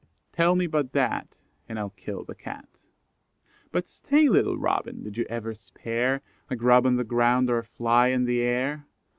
Tell 0.33 0.55
me 0.55 0.65
but 0.65 0.93
that, 0.93 1.35
And 1.69 1.77
I'll 1.77 1.91
kill 1.91 2.23
the 2.23 2.33
Cat. 2.33 2.67
But 3.71 3.87
stay, 3.87 4.29
little 4.29 4.57
Robin, 4.57 5.03
did 5.03 5.15
you 5.15 5.27
ever 5.29 5.53
spare, 5.53 6.21
A 6.49 6.55
grub 6.55 6.87
on 6.87 6.95
the 6.95 7.03
ground 7.03 7.51
or 7.51 7.59
a 7.59 7.63
fly 7.63 8.07
in 8.07 8.25
the 8.25 8.41
air? 8.41 8.87